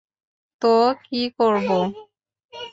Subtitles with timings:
[0.61, 0.73] তো
[1.03, 1.77] কী করবো?